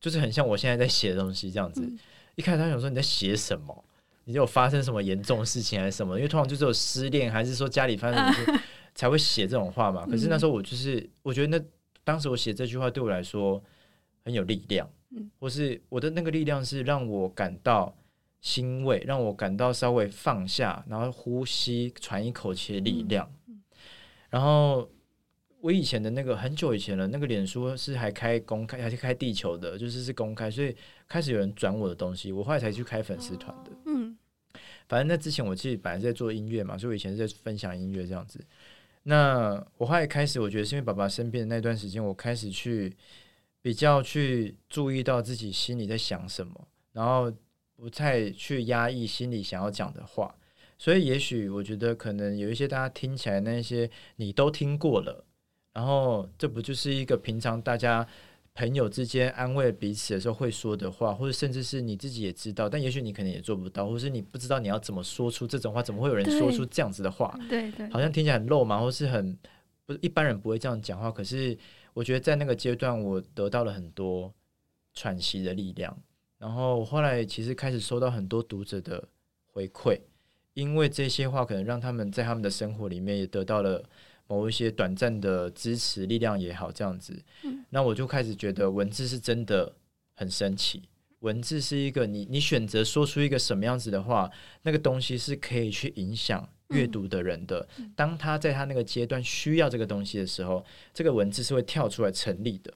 [0.00, 1.82] 就是很像我现在在写的东西这样子。
[1.82, 1.98] 嗯、
[2.36, 3.84] 一开始他想说你在写什么？
[4.24, 6.16] 你有发生什么严重的事情还是什么？
[6.16, 8.60] 因为通常就是有失恋，还是说家里发生什么事
[8.94, 10.06] 才会写这种话嘛。
[10.06, 11.64] 可是那时候我就是我觉得那
[12.04, 13.62] 当时我写这句话对我来说
[14.24, 17.94] 很有力量，嗯，或是我的那个力量是让我感到。
[18.40, 23.28] 欣慰，让我感到稍微放下，然后呼吸，喘一口气的力量。
[23.48, 23.60] 嗯、
[24.30, 24.88] 然后
[25.60, 30.74] 我以前的那个很久以前了，那个脸书是还开公开，还是开地球的，就是是公开，所以
[31.08, 33.70] 开始有人转我的东西，我后来才去开粉丝团的。
[33.86, 34.16] 嗯，
[34.88, 38.38] 反正那之前我自己本来在做音乐嘛，所以我以前是在分享音乐这样子。
[39.02, 42.94] 那我后来开始，我觉得是因为爸爸生病的那段时间，我开始去
[43.60, 47.32] 比较去注意到自己心里在想什么，然后
[47.74, 50.34] 不太去压抑心里想要讲的话。
[50.76, 55.24] 所以，也许我觉得可能有一些大家听起来那些你都听过了，
[55.78, 58.04] 然后这不就是一个平常大家
[58.52, 67.32] 朋友之间安慰彼此的时候会说的话，或者甚至是你自己也知道，但也许你可能也做不到，或是你不知道你要怎么说出这种话，怎么会有人说出这样子的话？
[67.48, 69.38] 对对，好像听起来很肉麻，或是很
[69.86, 71.12] 不一般人不会这样讲话。
[71.12, 71.56] 可是
[71.94, 74.34] 我觉得在那个阶段，我得到了很多
[74.94, 75.96] 喘息的力量。
[76.38, 79.06] 然后后来其实开始收到很多读者的
[79.52, 79.96] 回馈。
[80.54, 83.80] 因为这些话可能让他们在他们的生活里面也得到了
[84.28, 87.20] 某一些短暂的支持力量也好，这样子，
[87.70, 89.74] 那我就开始觉得文字是真的
[90.14, 90.82] 很神奇。
[91.18, 94.30] 文字是一个你你选择说出一个什么样子的话，
[94.62, 97.66] 那个东西是可以去影响阅读的人的。
[97.96, 100.64] 当他在他那个阶段需要这个东西的时候，
[100.94, 102.72] 这个文字是会跳出来成立的。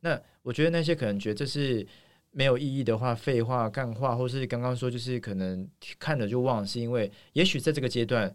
[0.00, 1.86] 那我觉得那些可能觉得这是。
[2.32, 8.32] 没有意义的话，废话、干话，或是刚刚说，就是可能看了就忘了，是因为也许在这个阶段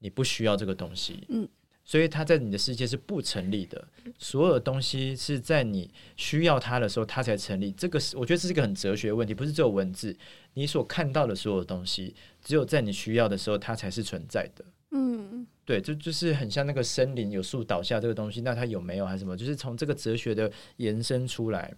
[0.00, 1.48] 你不需要这个东西，嗯，
[1.88, 3.82] 所以它在你的世界是不成立的。
[4.18, 7.72] 所有的东西是在你需要它的时候，它才成立。
[7.72, 10.14] 这个是我觉得这是一个很哲学的问题，不是只有文字。
[10.52, 14.62] 你所看到的所有东西，只有在你需要的时候，它才是存在的。
[14.90, 19.34] 嗯，对，就就是很像那个森林有树倒下这个东西，那它有没有还是什么？
[19.34, 21.74] 就是从这个哲学的延伸出来。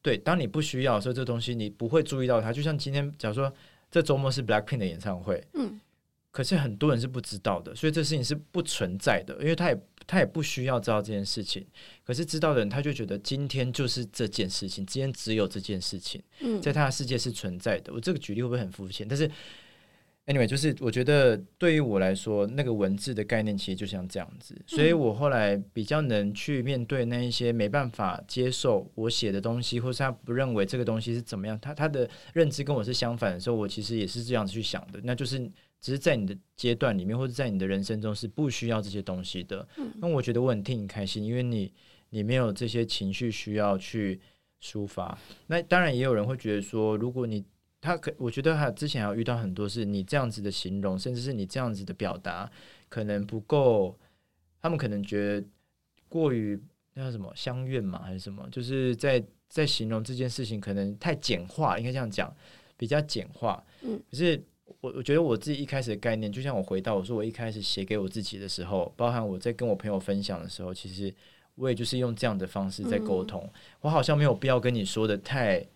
[0.00, 2.52] 对，当你不需要的时候，这东西你不会注意到它。
[2.52, 3.52] 就像今天，假如说
[3.90, 5.80] 这周末是 Blackpink 的演唱会，嗯，
[6.32, 11.64] 可是很多人是不知道的，所以这事情是不存在的，因为他也他也不需要知道这件事情。
[12.02, 17.92] 可是知道的人，他就觉得今天就是这件事情，今天只有这件事情，嗯，在他的世界是存在的。
[17.92, 19.06] 我这个举例会不会很肤浅？
[19.06, 19.30] 但是。
[20.24, 35.50] Anyway，就是我觉得对于我来说，那个文字的概念其实就像这样子，所以我后来比较能去面对那一些没办法接受我写的东西，或是他不认为这个东西是怎么样，他他的认知跟我是相反的时候，我其实也是这样子去想的，那就是
[35.82, 39.68] 只是在你的阶段里面，或者在你的人生中是不需要这些东西的。
[39.96, 41.70] 那我觉得我很替你开心，因为你
[42.08, 44.18] 你没有这些情绪需要去
[44.62, 45.18] 抒发。
[45.48, 47.44] 那当然也有人会觉得说，如果你
[47.80, 52.50] 他可，我觉得他之前还有遇到很多是你这样子的形容，甚至是你这样子的表达，
[52.88, 53.98] 可能不够。
[54.60, 55.44] 他们可能觉得
[56.08, 56.56] 过于
[56.94, 58.48] 那叫什么相怨嘛，还是什么？
[58.52, 62.32] 就是在在形容这件事情，可能太简化，应该这样讲，
[62.76, 63.60] 比较简化。
[63.80, 64.00] 嗯。
[64.08, 64.40] 可是
[64.80, 71.14] 我我觉得我自己一开始的概念，就像我回到我说我一开始写给我自己的时候，包含我在跟我朋友分享的时候，其实
[71.54, 73.42] 我也就是用这样的方式在沟通。
[73.44, 73.50] 嗯。
[73.82, 75.66] 我好像没有必要跟你说的太。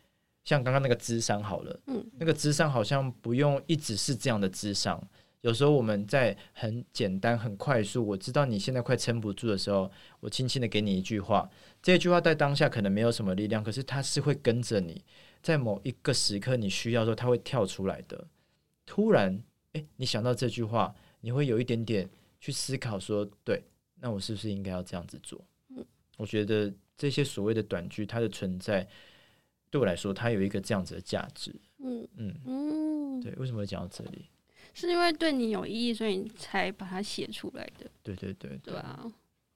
[0.45, 4.97] 像刚刚那个智商好了，嗯，那个智商好像不用一直是这样的智商。
[5.41, 11.51] 有时候我们在很简单、很快速，我知道你现在快撑不住的时候，我轻轻的给你一句话，
[11.83, 15.05] 这句话在当下可能没有什么力量，可是它是会跟着你，
[15.43, 18.25] 在某一个时刻你需要的时候，它会跳出来的。
[18.87, 22.09] 突然，诶，你想到这句话，你会有一点点
[22.41, 23.63] 去思考说，对，
[23.97, 25.45] 那我是不是应该要这样子做？
[25.69, 25.85] 嗯，
[26.17, 28.89] 我觉得这些所谓的短句，它的存在。
[29.69, 31.55] 对我来说，它有一个这样子的价值。
[31.79, 34.25] 嗯嗯嗯，对，为什么会讲到这里？
[34.73, 37.91] 是因为对你有意义，所以你才把它写出来的。
[38.03, 39.05] 对对对对，对啊。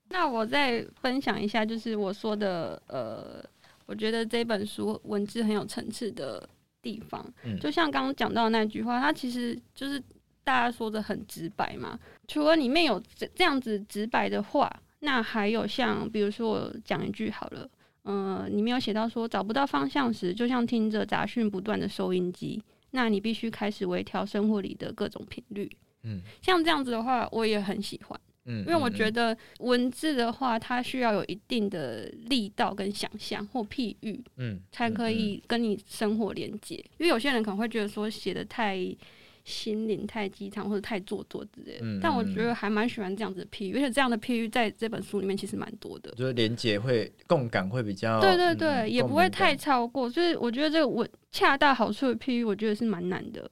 [0.09, 3.43] 那我再分享一下，就是我说的，呃，
[3.85, 6.47] 我觉得这本书文字很有层次的
[6.81, 7.25] 地方。
[7.43, 10.01] 嗯，就像刚刚讲到的那句话，它其实就是
[10.43, 11.99] 大家说的很直白嘛。
[12.27, 17.69] 除了里面有这这样子直白的话，那还有像比如说我讲一句好了。
[18.03, 25.69] 嗯、呃，里面有写到说，找不到方向时，就像听着杂讯不断的收音机，那你必须开始微调生活里的各种频率。
[26.01, 28.19] 嗯，像这样子的话，我也很喜欢。
[28.45, 36.75] 嗯，因为我觉得文字的话，它需要有一定的力道跟想象或譬喻，嗯，才可以跟你生活连接。
[36.97, 38.95] 因为有些人可能会觉得说写的太。
[39.43, 53.49] 心灵太鸡汤或者太做作之类的，嗯、但我觉得还蛮喜欢这样子的譬喻，而且这样的譬喻在这本书里面其实蛮多的，就是连接会共感会比较，对对对，嗯、也不会太超过，所以我觉得这个文恰到好处的譬喻，我觉得是蛮难的。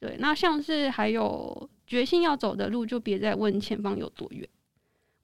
[0.00, 4.48] 对，那像是还有决心要走的路，就别再问前方有多远。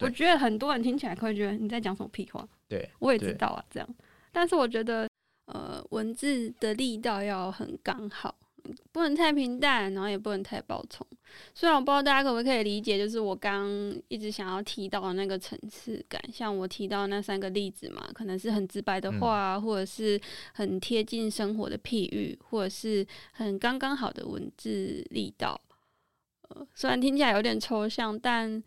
[0.00, 3.88] 我觉得很多人听起来会觉得你在讲什么屁话，对，我也知道啊，这样，
[4.32, 5.08] 但是我觉得
[5.46, 8.34] 呃，文字的力道要很刚好。
[8.92, 11.06] 不能太平淡，然后也不能太暴冲。
[11.54, 13.68] 虽然我不知道大家可不可以理解，就是我刚
[14.08, 20.20] 一直想要提到的那个层次感，像我提到那三个例子嘛，可能是很直白的话，嗯、或者是
[20.52, 25.60] 很贴近生活的譬喻，或者是很刚刚好的文字力道。
[26.48, 28.62] 呃，虽然听起来有点抽象，但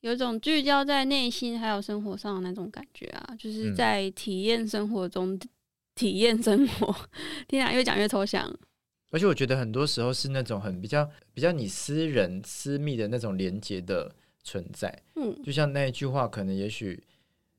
[0.00, 5.40] 有一种聚焦在内心还有生活上的那种感觉啊，就是在体验生活中、嗯、
[5.94, 6.94] 体验生活。
[7.46, 8.52] 天啊，越讲越抽象。
[9.10, 14.96] 而且我觉得很多时候是那种很比较比较你私人私密的那种连接的存在。
[15.16, 17.02] 嗯，就像那一句话，可能也许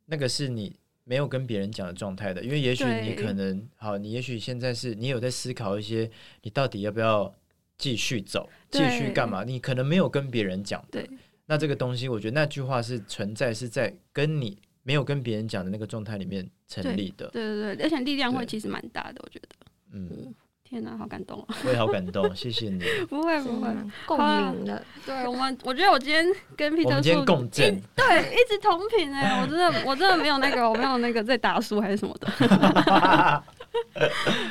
[0.05, 6.09] 那个是你没有跟别人讲的状态的，因为也许你可能好，你也许现在是你有在思考一些，
[6.41, 7.33] 你到底要不要
[7.77, 9.43] 继续走，继续干嘛？
[9.43, 11.05] 你可能没有跟别人讲的。
[11.47, 17.27] 那这个东西，我觉得那句话是存在，是在跟你没有跟别人讲的那个状态里面成立的。
[17.31, 19.47] 对对对，而且力量会其实蛮大的，我觉得。
[19.91, 20.33] 嗯，
[20.71, 21.55] 天哪，好感动啊！
[21.67, 22.81] 我也好感动，谢谢你。
[23.10, 23.67] 不会不会，
[24.05, 24.81] 共鸣的。
[25.05, 33.43] 对我们，我觉得我今天跟 Peter 我们今天共振， 对，一直同频哎，我真的我真的没有那个，我没有那个在打书还是什么的。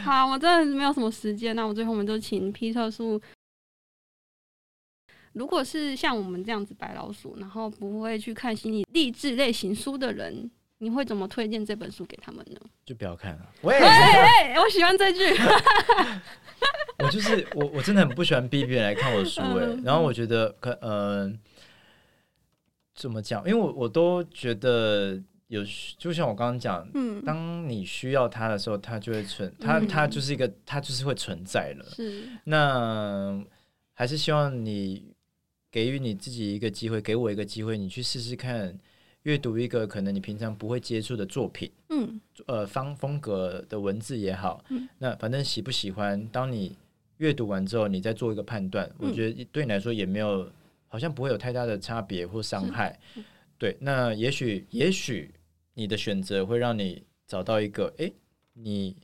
[0.04, 3.18] 好，我真的没有什么时间，那我最后我们就请 Peter 叔。
[5.32, 12.60] 如果是像我们这样子白老鼠，然后不会去看心理励志类型书的人，你会怎么推荐这本书给他们呢？
[12.90, 13.48] 就不要看了。
[13.60, 15.20] 喂，喂，我喜欢这句。
[16.98, 19.80] 我就是我，我真的很不喜欢逼别人来看我的书哎、欸。
[19.84, 21.32] 然后我觉得可呃，
[22.96, 23.48] 怎么讲？
[23.48, 25.62] 因为我我都觉得有，
[25.96, 31.84] 就像我刚刚讲，嗯，当你需要它的时候，它就会存，它它就是一个，它就是会存在了。
[31.94, 32.28] 是。
[32.42, 33.40] 那
[33.94, 35.14] 还是希望你。
[35.72, 38.76] 给予你自己一个机会，给我一个机会，你去试试看，
[39.24, 46.74] 阅读一个可能你平常不会接触的作品，嗯，呃，方风格的文字也好，嗯，那反正喜不喜欢，当你
[47.18, 50.50] 阅读完之后，你再做一个判断，嗯，我觉得对你来说也没有，
[50.88, 52.98] 好像不会有太大的差别或伤害，
[53.58, 55.34] 对，那也许，也许
[55.74, 58.12] 你的选择会让你找到一个，诶，
[58.54, 58.96] 你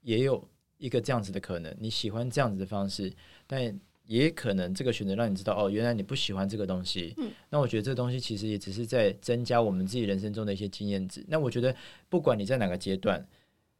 [0.00, 3.12] 也有一个这样子的可能，你喜欢这样子的方式，
[3.46, 3.78] 但。
[4.08, 7.12] 也可能这个选择让你知道哦，原来你不喜欢这个东西。
[7.18, 11.22] 嗯，那我觉得这个东西其实也只是在增加我们自己人生中的一些经验值。
[11.28, 11.76] 那我觉得
[12.08, 13.22] 不管你在哪个阶段，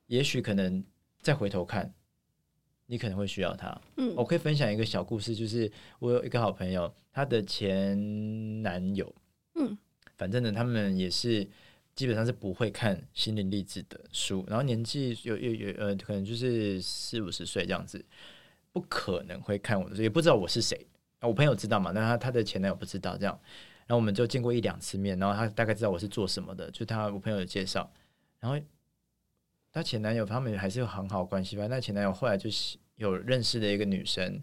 [0.06, 0.84] 也许可能
[1.22, 1.90] 再回头看，
[2.84, 3.80] 你可能会需要它。
[3.96, 9.10] 嗯，我可以分享一个小故事，就是我有一个好朋友，他的前男友，
[9.54, 9.78] 嗯，
[10.18, 11.48] 反正呢，他们也是
[11.94, 18.04] 基本上是不会看心灵励志的书，然后年纪有有有呃，可能就是四五十岁这样子。
[18.72, 20.86] 不可能会看我的，也不知道我是谁。
[21.20, 21.90] 我朋友知道嘛？
[21.90, 23.36] 那他他的前男友不知道，这样，
[23.86, 27.90] 然后我们就见过一两次面，然后他大概知道我是做什么的，就他我朋友的介绍。
[28.38, 28.56] 然后
[29.72, 31.66] 他前男友他们还是有很好关系吧？
[31.66, 34.40] 那前男友后来就是有认识的一个女生，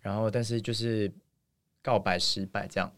[0.00, 1.12] 然后但是就是
[1.80, 2.92] 告白失败，这样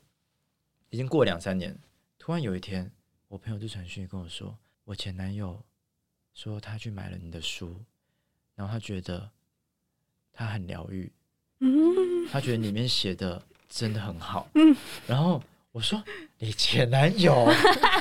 [0.89, 1.79] 已经过两三年。
[2.19, 2.91] 突然有一天，
[3.29, 5.63] 我朋友就传讯跟我说，我前男友
[6.33, 7.85] 说他去买了你的书，
[8.55, 9.31] 然后他觉得。
[10.39, 11.13] 他很疗愈，
[12.31, 14.49] 他觉得里面写的真的很好，
[15.05, 16.01] 然后我说
[16.39, 17.51] ：“你前男友？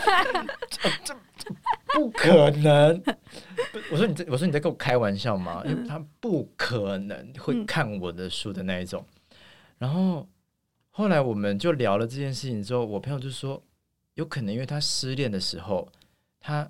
[0.69, 1.15] 这这
[1.95, 3.01] 不可能！”
[3.89, 9.03] 我说：“你在我说你在跟我开玩笑吗？”因为他不可能会看我的书的那一种。
[9.79, 10.29] 然后
[10.91, 13.59] 后来我们就聊了这件事情之后，我朋友就说
[14.13, 15.91] ：“有可能因为他失恋的时候，
[16.39, 16.69] 他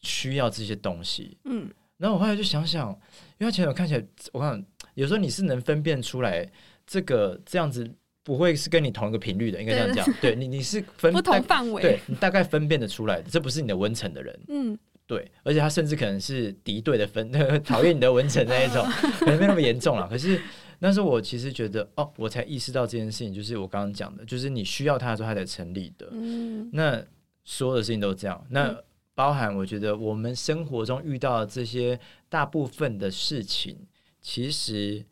[0.00, 2.90] 需要这些东西。”嗯，然后我后来就想想，
[3.38, 4.62] 因为他前男友看起来，我看。
[4.94, 6.48] 有时候你是能分辨出来，
[6.86, 7.88] 这个这样子
[8.22, 10.06] 不会是跟你同一个频率的，应该这样讲。
[10.20, 14.40] 对，你，你是分 不同范围，对你大概分辨得出来，这不是你的温层的人。
[14.48, 17.30] 嗯，对，而且他甚至可能是敌对的分，
[17.62, 18.82] 讨厌你的温层那一种，
[19.20, 20.08] 可能没那么严重了。
[20.08, 20.40] 可是
[20.78, 26.08] 那时候我其实觉得，哦，我才意识到这件事情，就是我刚刚讲的，就是你需要他的时候，他才成立的。
[26.12, 27.04] 嗯，那
[27.44, 28.74] 所有的事情都这样，那
[29.14, 33.76] 包含我觉得我们生活中遇到的这些大部分的事情。
[34.24, 35.04] 其实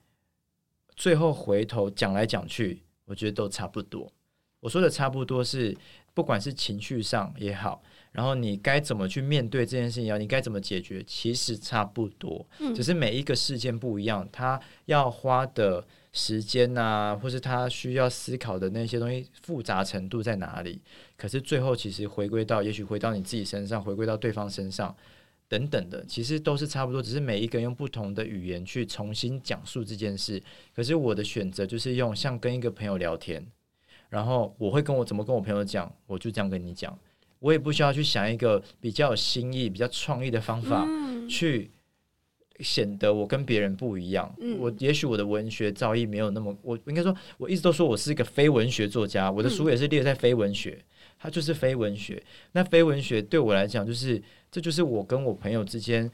[0.96, 4.10] 最后回头讲来讲去，我觉得都差不多。
[4.58, 5.76] 我说的差不多是，
[6.14, 12.46] 不管是情绪上也好，然后你该怎么去面对这件事情，也好你该怎么解决，其实差不多。
[12.74, 20.80] 只是每一个事件不一样，他要花的时间啊，或是他需要思考的那些东西复杂程度在哪里？
[21.18, 24.96] 可是最后其实回归到，也许回到你自己身上，回归到对方身上。
[25.52, 30.42] 等等的，其实都是差不多，只是每一个人用不同的语言去重新讲述这件事。
[30.74, 33.46] 可是我的选择就是用像跟一个朋友聊天，
[34.08, 36.98] 然后我会跟我怎么跟我朋友讲，我就这样跟你讲，
[37.38, 40.88] 我也不需要去想一个比较有新意、比较创意的方法
[41.28, 41.70] 去
[42.60, 44.34] 显得我跟别人不一样。
[44.58, 50.82] 我也许我的文学造诣没有那么，我应该说，我一直都说我是一个非文学作家，我的书也是列在非文学。
[51.18, 54.20] 它就是非文学，那非文学对我来讲，就是
[54.52, 56.08] 这就是我跟我朋友之间，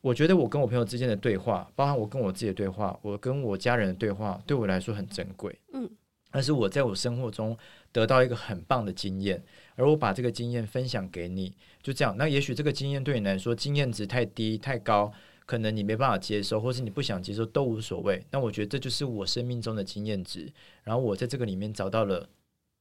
[0.00, 5.54] 我觉得我跟我朋友之间的对话，包含我跟我自己的对话，我跟我家人的对话，对我来说很珍贵。
[5.74, 5.88] 嗯，
[6.30, 7.54] 但是我在我生活中
[7.92, 9.42] 得到一个很棒的经验，
[9.76, 12.16] 而我把这个经验分享给你，就这样。
[12.16, 15.12] 那也许这个经验对你来说经验值太低太高，
[15.44, 18.24] 可能你没办法接受，或是你不想接受都无所谓。
[18.30, 20.50] 那我觉得这就是我生命中的经验值，
[20.84, 22.26] 然后我在这个里面找到了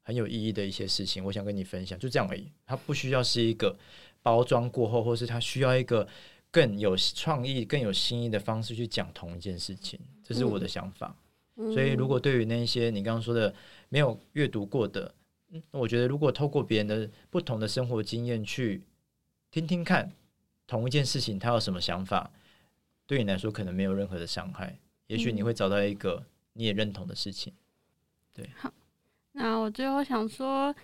[0.03, 2.49] 很有意义的一些事情，我想跟你分享，就这样而已。
[2.65, 3.75] 它不需要是一个
[4.21, 6.07] 包装过后，或是他需要一个
[6.51, 11.15] 更有创意、更有新意的方式去讲同一件事情，这是我的想法。
[11.55, 13.53] 嗯、所以，如果对于那些你刚刚说的
[13.89, 15.13] 没有阅读过的，
[15.49, 18.83] 嗯，我觉得如果透过别人的不同的生活经验去
[19.49, 20.11] 听听看
[20.67, 22.31] 同一件事情，他有什么想法。
[23.05, 27.53] 对你来说可能没有任何的伤害，也许你会找到一个你也认同的事情。
[28.33, 28.71] 对，好，
[29.31, 30.75] 那我最后想说，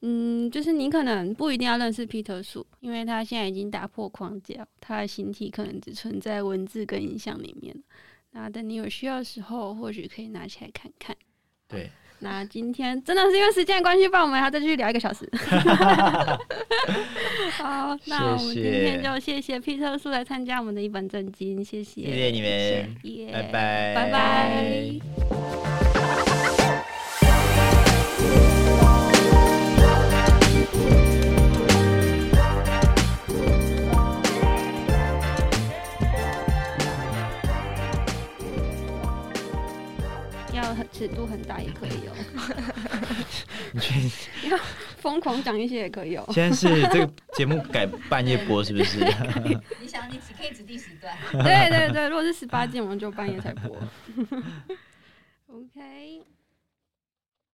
[0.00, 7.74] 嗯，就是你可能不一定要认识皮特树，因为他现在已经打破框架，他的形体可能只存在文字跟影像里面。
[8.30, 11.16] 那等你有需要的时候，或许可以拿起来看看。
[11.66, 11.90] 对。
[12.20, 15.24] 那今天真的是因为时间关系，不然我们还要再继续聊一个小时。
[17.56, 22.96] 好，那我们今天就谢谢皮特叔来参加我们的一本正经，谢谢，谢谢你们，
[23.32, 25.37] 拜拜，拜拜。
[40.98, 42.12] 尺度很大也可以哦。
[43.72, 44.10] 你确定？
[44.50, 44.58] 要
[44.96, 46.24] 疯狂讲一些也可以哦。
[46.32, 48.98] 现在是这个节目改半夜播，是不是？
[49.80, 51.16] 你想，你只可以指定时段。
[51.44, 53.76] 对对对，如果是十八禁，我们就半夜才播。
[55.48, 56.22] OK。